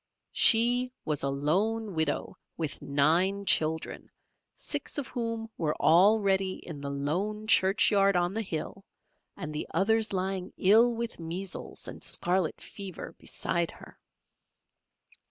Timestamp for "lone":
1.29-1.93, 6.89-7.45